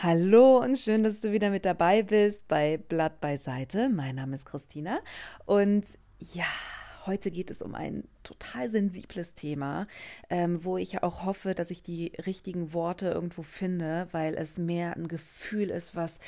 Hallo 0.00 0.60
und 0.60 0.78
schön, 0.78 1.02
dass 1.02 1.20
du 1.22 1.32
wieder 1.32 1.50
mit 1.50 1.64
dabei 1.64 2.04
bist 2.04 2.46
bei 2.46 2.76
Blatt 2.76 3.20
beiseite. 3.20 3.88
Mein 3.88 4.14
Name 4.14 4.36
ist 4.36 4.46
Christina 4.46 5.00
und 5.44 5.86
ja, 6.20 6.44
heute 7.04 7.32
geht 7.32 7.50
es 7.50 7.62
um 7.62 7.74
ein 7.74 8.04
total 8.22 8.70
sensibles 8.70 9.34
Thema, 9.34 9.88
ähm, 10.30 10.62
wo 10.62 10.76
ich 10.78 11.02
auch 11.02 11.24
hoffe, 11.24 11.52
dass 11.56 11.72
ich 11.72 11.82
die 11.82 12.12
richtigen 12.24 12.72
Worte 12.72 13.08
irgendwo 13.08 13.42
finde, 13.42 14.06
weil 14.12 14.36
es 14.36 14.56
mehr 14.56 14.94
ein 14.94 15.08
Gefühl 15.08 15.68
ist, 15.68 15.96
was 15.96 16.20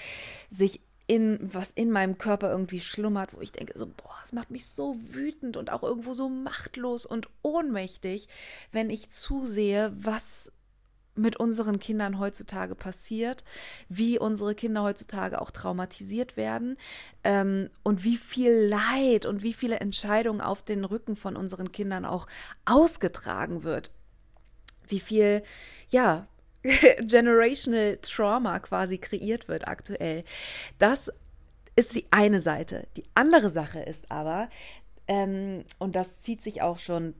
sich 0.50 0.80
in, 1.06 1.38
was 1.40 1.70
in 1.70 1.92
meinem 1.92 2.18
Körper 2.18 2.50
irgendwie 2.50 2.80
schlummert, 2.80 3.34
wo 3.34 3.40
ich 3.40 3.52
denke, 3.52 3.78
so, 3.78 3.86
boah, 3.86 4.16
es 4.24 4.32
macht 4.32 4.50
mich 4.50 4.66
so 4.66 4.96
wütend 5.00 5.56
und 5.56 5.70
auch 5.70 5.84
irgendwo 5.84 6.12
so 6.12 6.28
machtlos 6.28 7.06
und 7.06 7.28
ohnmächtig, 7.42 8.26
wenn 8.72 8.90
ich 8.90 9.10
zusehe, 9.10 9.92
was 9.94 10.50
mit 11.20 11.36
unseren 11.36 11.78
Kindern 11.78 12.18
heutzutage 12.18 12.74
passiert, 12.74 13.44
wie 13.88 14.18
unsere 14.18 14.54
Kinder 14.54 14.82
heutzutage 14.82 15.40
auch 15.40 15.50
traumatisiert 15.50 16.36
werden 16.36 16.76
ähm, 17.24 17.70
und 17.82 18.04
wie 18.04 18.16
viel 18.16 18.52
Leid 18.52 19.26
und 19.26 19.42
wie 19.42 19.52
viele 19.52 19.80
Entscheidungen 19.80 20.40
auf 20.40 20.62
den 20.62 20.84
Rücken 20.84 21.16
von 21.16 21.36
unseren 21.36 21.72
Kindern 21.72 22.04
auch 22.04 22.26
ausgetragen 22.64 23.62
wird. 23.62 23.90
Wie 24.86 25.00
viel, 25.00 25.42
ja, 25.88 26.26
generational 27.00 27.98
Trauma 28.02 28.58
quasi 28.58 28.98
kreiert 28.98 29.48
wird 29.48 29.68
aktuell. 29.68 30.24
Das 30.78 31.10
ist 31.76 31.94
die 31.94 32.06
eine 32.10 32.40
Seite. 32.40 32.86
Die 32.96 33.04
andere 33.14 33.50
Sache 33.50 33.80
ist 33.80 34.10
aber, 34.10 34.50
ähm, 35.06 35.64
und 35.78 35.96
das 35.96 36.20
zieht 36.20 36.42
sich 36.42 36.62
auch 36.62 36.78
schon 36.78 37.14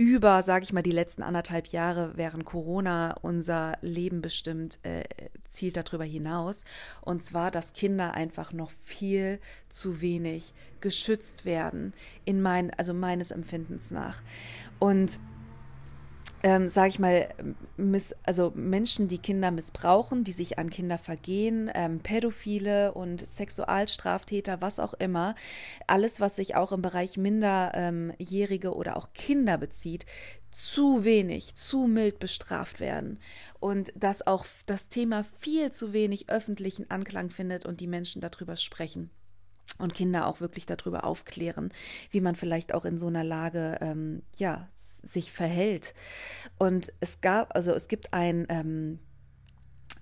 über, 0.00 0.42
sage 0.42 0.64
ich 0.64 0.72
mal, 0.72 0.82
die 0.82 0.90
letzten 0.90 1.22
anderthalb 1.22 1.66
Jahre 1.68 2.12
während 2.16 2.46
Corona 2.46 3.14
unser 3.20 3.76
Leben 3.82 4.22
bestimmt, 4.22 4.78
äh, 4.82 5.04
zielt 5.44 5.76
darüber 5.76 6.04
hinaus. 6.04 6.64
Und 7.02 7.22
zwar, 7.22 7.50
dass 7.50 7.74
Kinder 7.74 8.14
einfach 8.14 8.54
noch 8.54 8.70
viel 8.70 9.40
zu 9.68 10.00
wenig 10.00 10.54
geschützt 10.80 11.44
werden, 11.44 11.92
in 12.24 12.40
mein, 12.40 12.72
also 12.72 12.94
meines 12.94 13.30
Empfindens 13.30 13.90
nach. 13.90 14.22
Und 14.78 15.20
ähm, 16.42 16.68
sage 16.68 16.88
ich 16.88 16.98
mal, 16.98 17.28
miss, 17.76 18.14
also 18.22 18.52
Menschen, 18.54 19.08
die 19.08 19.18
Kinder 19.18 19.50
missbrauchen, 19.50 20.24
die 20.24 20.32
sich 20.32 20.58
an 20.58 20.70
Kinder 20.70 20.98
vergehen, 20.98 21.70
ähm, 21.74 22.00
Pädophile 22.00 22.92
und 22.92 23.26
Sexualstraftäter, 23.26 24.60
was 24.60 24.80
auch 24.80 24.94
immer, 24.94 25.34
alles, 25.86 26.20
was 26.20 26.36
sich 26.36 26.56
auch 26.56 26.72
im 26.72 26.82
Bereich 26.82 27.18
Minderjährige 27.18 28.68
ähm, 28.68 28.74
oder 28.74 28.96
auch 28.96 29.12
Kinder 29.12 29.58
bezieht, 29.58 30.06
zu 30.50 31.04
wenig, 31.04 31.54
zu 31.54 31.86
mild 31.86 32.18
bestraft 32.18 32.80
werden. 32.80 33.20
Und 33.60 33.92
dass 33.94 34.26
auch 34.26 34.46
das 34.66 34.88
Thema 34.88 35.24
viel 35.24 35.72
zu 35.72 35.92
wenig 35.92 36.30
öffentlichen 36.30 36.90
Anklang 36.90 37.30
findet 37.30 37.66
und 37.66 37.80
die 37.80 37.86
Menschen 37.86 38.20
darüber 38.20 38.56
sprechen 38.56 39.10
und 39.78 39.94
Kinder 39.94 40.26
auch 40.26 40.40
wirklich 40.40 40.66
darüber 40.66 41.04
aufklären, 41.04 41.72
wie 42.10 42.20
man 42.20 42.34
vielleicht 42.34 42.74
auch 42.74 42.84
in 42.84 42.98
so 42.98 43.06
einer 43.06 43.24
Lage 43.24 43.78
ähm, 43.80 44.22
ja 44.36 44.68
sich 45.02 45.32
verhält. 45.32 45.94
Und 46.58 46.92
es 47.00 47.20
gab, 47.20 47.54
also 47.54 47.72
es 47.72 47.88
gibt 47.88 48.12
ein 48.12 48.46
ähm, 48.48 48.98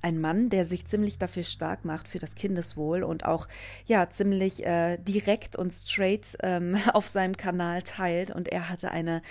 ein 0.03 0.21
Mann, 0.21 0.49
der 0.51 0.65
sich 0.65 0.87
ziemlich 0.87 1.19
dafür 1.19 1.43
stark 1.43 1.85
macht 1.85 2.09
für 2.09 2.19
das 2.19 2.35
Kindeswohl 2.35 3.03
und 3.03 3.25
auch 3.25 3.49
ja 3.87 4.09
ziemlich 4.11 4.65
äh, 4.65 4.97
direkt 4.99 5.57
und 5.57 5.73
straight 5.73 6.37
ähm, 6.43 6.77
auf 6.93 7.09
seinem 7.09 7.37
Kanal 7.37 7.83
teilt. 7.83 8.31
Und 8.31 8.49
er 8.49 8.69
hatte 8.69 8.91
eine, 8.91 9.23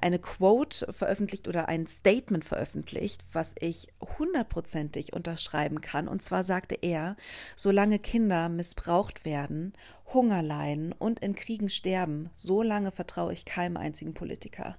eine 0.00 0.18
Quote 0.18 0.92
veröffentlicht 0.92 1.48
oder 1.48 1.68
ein 1.68 1.86
Statement 1.86 2.44
veröffentlicht, 2.44 3.24
was 3.32 3.54
ich 3.60 3.88
hundertprozentig 4.18 5.12
unterschreiben 5.12 5.80
kann. 5.80 6.08
Und 6.08 6.22
zwar 6.22 6.44
sagte 6.44 6.76
er, 6.80 7.16
solange 7.54 7.98
Kinder 7.98 8.48
missbraucht 8.48 9.24
werden, 9.24 9.72
Hunger 10.12 10.42
leiden 10.42 10.92
und 10.92 11.20
in 11.20 11.34
Kriegen 11.34 11.68
sterben, 11.68 12.30
solange 12.34 12.92
vertraue 12.92 13.32
ich 13.32 13.44
keinem 13.44 13.76
einzigen 13.76 14.14
Politiker. 14.14 14.76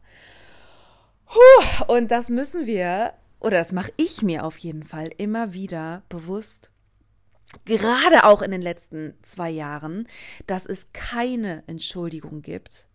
Puh, 1.25 1.94
und 1.94 2.12
das 2.12 2.30
müssen 2.30 2.66
wir, 2.66 3.13
oder 3.40 3.58
das 3.58 3.72
mache 3.72 3.94
ich 3.98 4.22
mir 4.22 4.44
auf 4.44 4.58
jeden 4.58 4.84
Fall 4.84 5.09
immer 5.18 5.53
wieder 5.53 6.03
bewusst, 6.09 6.72
gerade 7.66 8.24
auch 8.24 8.42
in 8.42 8.52
den 8.52 8.62
letzten 8.62 9.14
zwei 9.22 9.50
Jahren, 9.50 10.08
dass 10.48 10.66
es 10.66 10.88
keine 10.94 11.64
Entschuldigung 11.68 12.42
gibt, 12.42 12.88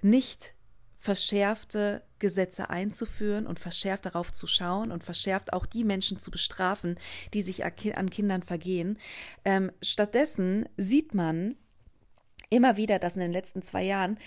nicht 0.00 0.54
verschärfte 0.96 2.02
Gesetze 2.18 2.70
einzuführen 2.70 3.46
und 3.46 3.60
verschärft 3.60 4.06
darauf 4.06 4.32
zu 4.32 4.46
schauen 4.46 4.90
und 4.90 5.04
verschärft 5.04 5.52
auch 5.52 5.66
die 5.66 5.84
Menschen 5.84 6.18
zu 6.18 6.30
bestrafen, 6.30 6.98
die 7.34 7.42
sich 7.42 7.62
an 7.62 8.08
Kindern 8.08 8.42
vergehen. 8.42 8.98
Ähm, 9.44 9.70
stattdessen 9.82 10.66
sieht 10.78 11.12
man 11.12 11.56
immer 12.48 12.78
wieder, 12.78 12.98
dass 12.98 13.16
in 13.16 13.20
den 13.20 13.32
letzten 13.32 13.60
zwei 13.60 13.82
Jahren 13.82 14.18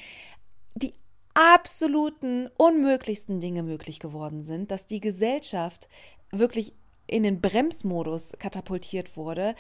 die 0.76 0.94
absoluten 1.38 2.50
unmöglichsten 2.58 3.40
Dinge 3.40 3.62
möglich 3.62 4.00
geworden 4.00 4.44
sind, 4.44 4.72
dass 4.72 4.88
die 4.88 5.00
Gesellschaft 5.00 5.88
wirklich 6.32 6.74
in 7.06 7.22
den 7.22 7.42
Bremsmodus 7.42 8.34
katapultiert 8.40 9.16
wurde, 9.16 9.54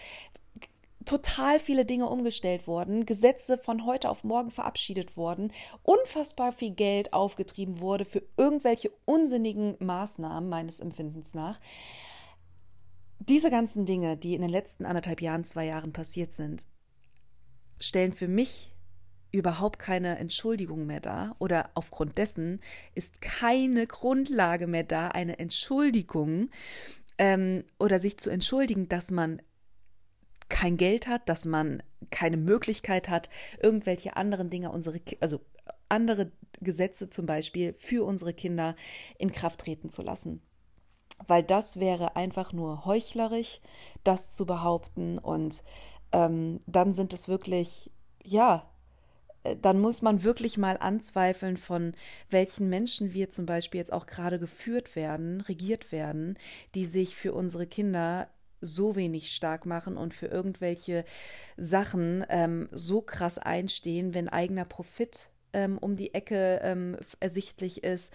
total 1.06 1.60
viele 1.60 1.86
Dinge 1.86 2.08
umgestellt 2.10 2.66
wurden, 2.68 3.06
Gesetze 3.06 3.60
von 3.60 3.86
heute 3.86 4.10
auf 4.10 4.24
morgen 4.24 4.50
verabschiedet 4.50 5.18
wurden, 5.18 5.54
unfassbar 5.84 6.52
viel 6.52 6.72
Geld 6.72 7.14
aufgetrieben 7.14 7.80
wurde 7.80 8.06
für 8.06 8.24
irgendwelche 8.38 8.92
unsinnigen 9.06 9.76
Maßnahmen 9.80 10.50
meines 10.50 10.80
Empfindens 10.80 11.36
nach. 11.36 11.60
Diese 13.20 13.52
ganzen 13.52 13.86
Dinge, 13.86 14.18
die 14.18 14.34
in 14.34 14.42
den 14.42 14.50
letzten 14.50 14.84
anderthalb 14.84 15.22
Jahren, 15.22 15.44
zwei 15.44 15.66
Jahren 15.66 15.94
passiert 15.94 16.34
sind, 16.34 16.66
stellen 17.80 18.14
für 18.14 18.28
mich 18.28 18.74
überhaupt 19.32 19.80
keine 19.80 20.18
Entschuldigung 20.18 20.86
mehr 20.86 21.00
da 21.00 21.36
oder 21.40 21.70
aufgrund 21.74 22.18
dessen 22.18 22.62
ist 22.96 23.22
keine 23.22 23.88
Grundlage 23.88 24.68
mehr 24.68 24.84
da, 24.84 25.10
eine 25.10 25.40
Entschuldigung 25.40 26.50
ähm, 27.18 27.64
oder 27.80 28.00
sich 28.00 28.18
zu 28.18 28.30
entschuldigen, 28.30 28.88
dass 28.90 29.12
man 29.12 29.42
kein 30.50 30.78
Geld 30.78 31.08
hat, 31.08 31.28
dass 31.28 31.46
man 31.46 31.84
keine 32.10 32.38
Möglichkeit 32.38 33.10
hat, 33.10 33.30
irgendwelche 33.62 34.16
anderen 34.16 34.50
Dinge, 34.50 34.72
unsere, 34.72 35.02
also 35.20 35.42
andere 35.90 36.32
Gesetze 36.62 37.10
zum 37.10 37.26
Beispiel 37.26 37.74
für 37.74 38.06
unsere 38.06 38.34
Kinder 38.34 38.76
in 39.18 39.32
Kraft 39.32 39.62
treten 39.62 39.90
zu 39.90 40.02
lassen. 40.02 40.42
Weil 41.28 41.44
das 41.44 41.80
wäre 41.80 42.16
einfach 42.16 42.54
nur 42.54 42.86
heuchlerisch, 42.86 43.60
das 44.04 44.34
zu 44.34 44.46
behaupten 44.46 45.18
und 45.18 45.64
ähm, 46.12 46.60
dann 46.68 46.94
sind 46.94 47.14
es 47.14 47.28
wirklich, 47.28 47.92
ja, 48.24 48.70
dann 49.62 49.80
muss 49.80 50.02
man 50.02 50.24
wirklich 50.24 50.58
mal 50.58 50.78
anzweifeln, 50.78 51.58
von 51.58 51.94
welchen 52.30 52.70
Menschen 52.70 53.14
wir 53.14 53.30
zum 53.30 53.46
Beispiel 53.46 53.80
jetzt 53.80 53.94
auch 53.94 54.08
gerade 54.08 54.40
geführt 54.40 54.96
werden, 54.96 55.42
regiert 55.42 55.92
werden, 55.92 56.38
die 56.76 56.86
sich 56.86 57.16
für 57.16 57.34
unsere 57.34 57.68
Kinder 57.68 58.30
so 58.62 58.96
wenig 58.96 59.32
stark 59.32 59.66
machen 59.66 59.98
und 59.98 60.14
für 60.14 60.28
irgendwelche 60.28 61.06
Sachen 61.58 62.26
ähm, 62.30 62.70
so 62.72 63.02
krass 63.02 63.38
einstehen, 63.38 64.14
wenn 64.14 64.30
eigener 64.30 64.66
Profit 64.66 65.30
ähm, 65.54 65.78
um 65.78 65.96
die 65.96 66.14
Ecke 66.14 66.60
ähm, 66.64 66.98
ersichtlich 67.20 67.84
ist 67.84 68.12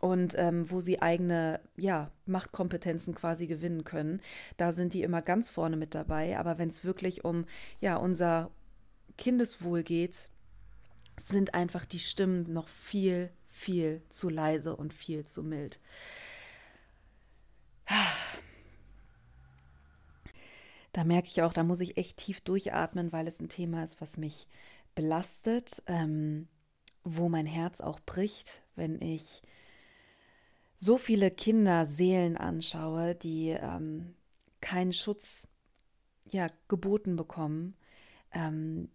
und 0.00 0.34
ähm, 0.36 0.70
wo 0.70 0.80
sie 0.80 1.00
eigene 1.00 1.60
ja, 1.76 2.10
Machtkompetenzen 2.26 3.14
quasi 3.14 3.46
gewinnen 3.46 3.84
können. 3.84 4.20
Da 4.56 4.72
sind 4.72 4.92
die 4.92 5.02
immer 5.02 5.22
ganz 5.22 5.48
vorne 5.48 5.76
mit 5.76 5.94
dabei. 5.94 6.38
Aber 6.38 6.58
wenn 6.58 6.68
es 6.68 6.84
wirklich 6.84 7.24
um 7.24 7.46
ja, 7.80 7.96
unser 7.96 8.50
Kindeswohl 9.16 9.82
geht, 9.82 10.28
sind 11.20 11.54
einfach 11.54 11.84
die 11.84 11.98
Stimmen 11.98 12.52
noch 12.52 12.68
viel, 12.68 13.30
viel 13.46 14.02
zu 14.08 14.28
leise 14.28 14.76
und 14.76 14.92
viel 14.92 15.24
zu 15.24 15.42
mild. 15.42 15.80
Da 20.92 21.04
merke 21.04 21.28
ich 21.28 21.42
auch, 21.42 21.52
da 21.52 21.62
muss 21.62 21.80
ich 21.80 21.98
echt 21.98 22.16
tief 22.16 22.40
durchatmen, 22.40 23.12
weil 23.12 23.26
es 23.28 23.40
ein 23.40 23.50
Thema 23.50 23.84
ist, 23.84 24.00
was 24.00 24.16
mich 24.16 24.46
belastet, 24.94 25.82
ähm, 25.86 26.48
wo 27.04 27.28
mein 27.28 27.46
Herz 27.46 27.80
auch 27.80 28.00
bricht, 28.00 28.62
wenn 28.76 29.00
ich 29.02 29.42
so 30.74 30.96
viele 30.98 31.30
Kinderseelen 31.30 32.36
anschaue, 32.36 33.14
die 33.14 33.50
ähm, 33.50 34.14
keinen 34.60 34.92
Schutz 34.92 35.48
ja, 36.28 36.48
geboten 36.68 37.16
bekommen, 37.16 37.76
ähm, 38.32 38.88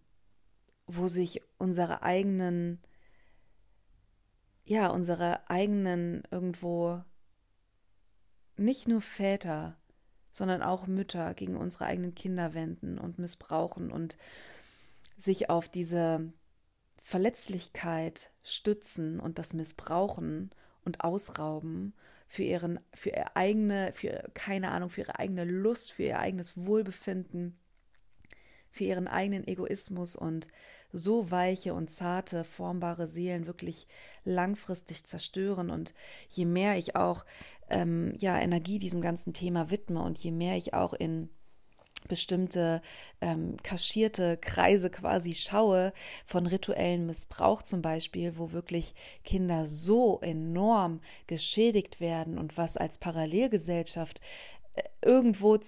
wo 0.96 1.08
sich 1.08 1.42
unsere 1.58 2.02
eigenen, 2.02 2.80
ja, 4.64 4.88
unsere 4.88 5.48
eigenen 5.50 6.22
irgendwo 6.30 7.02
nicht 8.56 8.88
nur 8.88 9.00
Väter, 9.00 9.76
sondern 10.32 10.62
auch 10.62 10.86
Mütter 10.86 11.34
gegen 11.34 11.56
unsere 11.56 11.86
eigenen 11.86 12.14
Kinder 12.14 12.54
wenden 12.54 12.98
und 12.98 13.18
missbrauchen 13.18 13.92
und 13.92 14.16
sich 15.18 15.50
auf 15.50 15.68
diese 15.68 16.32
Verletzlichkeit 16.98 18.30
stützen 18.42 19.20
und 19.20 19.38
das 19.38 19.54
missbrauchen 19.54 20.50
und 20.84 21.02
ausrauben 21.02 21.94
für 22.28 22.44
ihren, 22.44 22.80
für 22.94 23.10
ihre 23.10 23.36
eigene, 23.36 23.92
für 23.92 24.30
keine 24.34 24.70
Ahnung, 24.70 24.88
für 24.88 25.02
ihre 25.02 25.18
eigene 25.18 25.44
Lust, 25.44 25.92
für 25.92 26.04
ihr 26.04 26.18
eigenes 26.18 26.56
Wohlbefinden, 26.56 27.58
für 28.70 28.84
ihren 28.84 29.06
eigenen 29.06 29.46
Egoismus 29.46 30.16
und 30.16 30.48
so 30.92 31.30
weiche 31.30 31.74
und 31.74 31.90
zarte, 31.90 32.44
formbare 32.44 33.06
Seelen 33.06 33.46
wirklich 33.46 33.86
langfristig 34.24 35.04
zerstören. 35.04 35.70
Und 35.70 35.94
je 36.28 36.44
mehr 36.44 36.76
ich 36.76 36.96
auch 36.96 37.24
ähm, 37.70 38.12
ja, 38.18 38.38
Energie 38.38 38.78
diesem 38.78 39.00
ganzen 39.00 39.32
Thema 39.32 39.70
widme 39.70 40.02
und 40.02 40.18
je 40.18 40.30
mehr 40.30 40.56
ich 40.56 40.74
auch 40.74 40.92
in 40.92 41.30
bestimmte 42.08 42.82
ähm, 43.20 43.56
kaschierte 43.62 44.36
Kreise 44.36 44.90
quasi 44.90 45.34
schaue 45.34 45.92
von 46.26 46.46
rituellen 46.46 47.06
Missbrauch 47.06 47.62
zum 47.62 47.82
Beispiel, 47.82 48.36
wo 48.36 48.52
wirklich 48.52 48.94
Kinder 49.24 49.66
so 49.66 50.20
enorm 50.20 51.00
geschädigt 51.26 52.00
werden 52.00 52.38
und 52.38 52.56
was 52.56 52.76
als 52.76 52.98
Parallelgesellschaft 52.98 54.20
äh, 54.74 54.82
irgendwo 55.02 55.54
äh, 55.54 55.60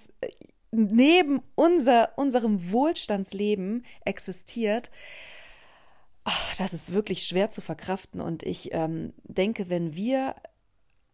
neben 0.71 1.41
unser, 1.55 2.17
unserem 2.17 2.71
Wohlstandsleben 2.71 3.85
existiert, 4.03 4.91
ach, 6.23 6.55
das 6.57 6.73
ist 6.73 6.93
wirklich 6.93 7.23
schwer 7.23 7.49
zu 7.49 7.61
verkraften. 7.61 8.19
Und 8.19 8.43
ich 8.43 8.73
ähm, 8.73 9.13
denke, 9.23 9.69
wenn 9.69 9.95
wir 9.95 10.35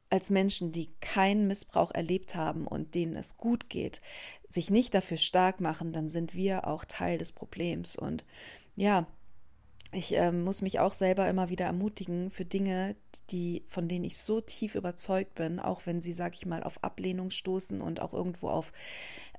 als 0.09 0.29
Menschen, 0.29 0.71
die 0.71 0.91
keinen 0.99 1.47
Missbrauch 1.47 1.91
erlebt 1.91 2.35
haben 2.35 2.67
und 2.67 2.95
denen 2.95 3.15
es 3.15 3.37
gut 3.37 3.69
geht, 3.69 4.01
sich 4.49 4.69
nicht 4.69 4.93
dafür 4.93 5.17
stark 5.17 5.61
machen, 5.61 5.93
dann 5.93 6.09
sind 6.09 6.33
wir 6.35 6.67
auch 6.67 6.83
Teil 6.83 7.17
des 7.17 7.31
Problems. 7.31 7.95
Und 7.95 8.25
ja, 8.75 9.07
ich 9.91 10.15
äh, 10.15 10.31
muss 10.31 10.61
mich 10.61 10.79
auch 10.79 10.93
selber 10.93 11.27
immer 11.29 11.49
wieder 11.49 11.65
ermutigen 11.65 12.31
für 12.31 12.45
Dinge, 12.45 12.95
die, 13.29 13.65
von 13.67 13.87
denen 13.87 14.05
ich 14.05 14.17
so 14.17 14.39
tief 14.41 14.75
überzeugt 14.75 15.35
bin, 15.35 15.59
auch 15.59 15.85
wenn 15.85 16.01
sie, 16.01 16.13
sag 16.13 16.35
ich 16.35 16.45
mal, 16.45 16.63
auf 16.63 16.83
Ablehnung 16.83 17.29
stoßen 17.29 17.81
und 17.81 18.01
auch 18.01 18.13
irgendwo 18.13 18.49
auf, 18.49 18.71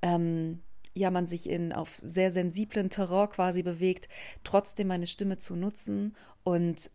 ähm, 0.03 0.63
ja, 0.95 1.11
man 1.11 1.27
sich 1.27 1.49
in 1.49 1.73
auf 1.73 1.97
sehr 1.97 2.31
sensiblen 2.33 2.91
Terror 2.91 3.31
quasi 3.31 3.63
bewegt, 3.63 4.09
trotzdem 4.45 4.89
meine 4.89 5.07
Stimme 5.07 5.39
zu 5.39 5.57
nutzen 5.57 6.15
und 6.45 6.91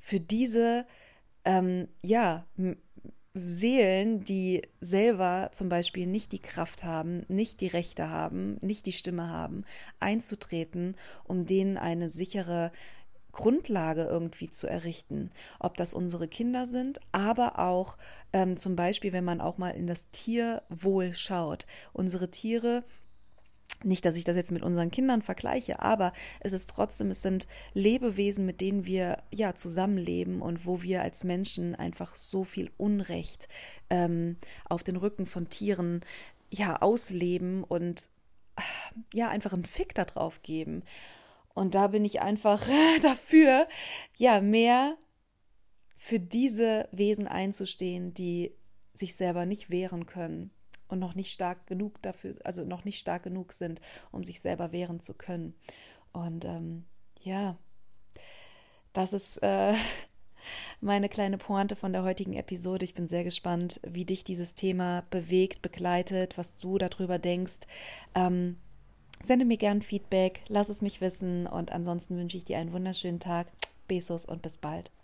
für 0.00 0.20
diese 0.20 0.86
ähm, 1.46 1.88
ja, 2.02 2.44
Seelen, 3.38 4.24
die 4.24 4.62
selber 4.80 5.50
zum 5.52 5.68
Beispiel 5.68 6.06
nicht 6.06 6.32
die 6.32 6.38
Kraft 6.38 6.84
haben, 6.84 7.24
nicht 7.28 7.60
die 7.60 7.66
Rechte 7.66 8.10
haben, 8.10 8.58
nicht 8.60 8.86
die 8.86 8.92
Stimme 8.92 9.30
haben, 9.30 9.64
einzutreten, 10.00 10.96
um 11.24 11.46
denen 11.46 11.76
eine 11.76 12.10
sichere 12.10 12.72
Grundlage 13.32 14.04
irgendwie 14.04 14.48
zu 14.48 14.66
errichten. 14.66 15.30
Ob 15.60 15.76
das 15.76 15.92
unsere 15.92 16.26
Kinder 16.26 16.66
sind, 16.66 17.00
aber 17.12 17.58
auch 17.58 17.98
ähm, 18.32 18.56
zum 18.56 18.76
Beispiel, 18.76 19.12
wenn 19.12 19.24
man 19.24 19.42
auch 19.42 19.58
mal 19.58 19.70
in 19.70 19.86
das 19.86 20.08
Tierwohl 20.10 21.12
schaut. 21.12 21.66
Unsere 21.92 22.30
Tiere 22.30 22.84
nicht, 23.84 24.04
dass 24.04 24.16
ich 24.16 24.24
das 24.24 24.36
jetzt 24.36 24.52
mit 24.52 24.62
unseren 24.62 24.90
Kindern 24.90 25.22
vergleiche, 25.22 25.80
aber 25.80 26.12
es 26.40 26.52
ist 26.52 26.70
trotzdem, 26.70 27.10
es 27.10 27.22
sind 27.22 27.46
Lebewesen, 27.74 28.46
mit 28.46 28.60
denen 28.60 28.84
wir 28.84 29.18
ja 29.30 29.54
zusammenleben 29.54 30.40
und 30.40 30.66
wo 30.66 30.82
wir 30.82 31.02
als 31.02 31.24
Menschen 31.24 31.74
einfach 31.74 32.14
so 32.14 32.44
viel 32.44 32.70
Unrecht 32.78 33.48
ähm, 33.90 34.36
auf 34.68 34.82
den 34.82 34.96
Rücken 34.96 35.26
von 35.26 35.48
Tieren 35.48 36.00
ja 36.50 36.76
ausleben 36.80 37.64
und 37.64 38.08
ja 39.12 39.28
einfach 39.28 39.52
einen 39.52 39.64
Fick 39.64 39.94
darauf 39.94 40.42
geben. 40.42 40.82
Und 41.54 41.74
da 41.74 41.88
bin 41.88 42.04
ich 42.04 42.20
einfach 42.22 42.66
dafür, 43.02 43.68
ja 44.16 44.40
mehr 44.40 44.96
für 45.98 46.20
diese 46.20 46.88
Wesen 46.92 47.26
einzustehen, 47.26 48.14
die 48.14 48.52
sich 48.94 49.14
selber 49.14 49.44
nicht 49.44 49.70
wehren 49.70 50.06
können 50.06 50.50
und 50.88 50.98
noch 50.98 51.14
nicht 51.14 51.32
stark 51.32 51.66
genug 51.66 52.00
dafür, 52.02 52.34
also 52.44 52.64
noch 52.64 52.84
nicht 52.84 52.98
stark 52.98 53.22
genug 53.24 53.52
sind, 53.52 53.80
um 54.12 54.24
sich 54.24 54.40
selber 54.40 54.72
wehren 54.72 55.00
zu 55.00 55.14
können. 55.14 55.54
Und 56.12 56.44
ähm, 56.44 56.84
ja, 57.22 57.56
das 58.92 59.12
ist 59.12 59.42
äh, 59.42 59.74
meine 60.80 61.08
kleine 61.08 61.38
Pointe 61.38 61.76
von 61.76 61.92
der 61.92 62.02
heutigen 62.02 62.34
Episode. 62.34 62.84
Ich 62.84 62.94
bin 62.94 63.08
sehr 63.08 63.24
gespannt, 63.24 63.80
wie 63.86 64.04
dich 64.04 64.24
dieses 64.24 64.54
Thema 64.54 65.04
bewegt, 65.10 65.62
begleitet, 65.62 66.38
was 66.38 66.54
du 66.54 66.78
darüber 66.78 67.18
denkst. 67.18 67.60
Ähm, 68.14 68.56
sende 69.22 69.44
mir 69.44 69.56
gern 69.56 69.82
Feedback, 69.82 70.42
lass 70.48 70.68
es 70.68 70.82
mich 70.82 71.00
wissen 71.00 71.46
und 71.46 71.72
ansonsten 71.72 72.16
wünsche 72.16 72.36
ich 72.36 72.44
dir 72.44 72.58
einen 72.58 72.72
wunderschönen 72.72 73.20
Tag. 73.20 73.48
Besos 73.88 74.26
und 74.26 74.42
bis 74.42 74.58
bald. 74.58 74.90